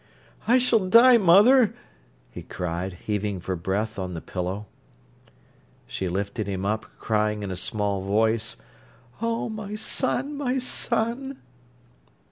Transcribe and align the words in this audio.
"I 0.47 0.57
s'll 0.57 0.89
die, 0.89 1.17
mother!" 1.19 1.75
he 2.31 2.41
cried, 2.41 2.93
heaving 3.05 3.39
for 3.39 3.55
breath 3.55 3.99
on 3.99 4.15
the 4.15 4.19
pillow. 4.21 4.65
She 5.85 6.07
lifted 6.09 6.47
him 6.47 6.65
up, 6.65 6.87
crying 6.97 7.43
in 7.43 7.51
a 7.51 7.55
small 7.55 8.01
voice: 8.01 8.55
"Oh, 9.21 9.47
my 9.47 9.75
son—my 9.75 10.57
son!" 10.57 11.37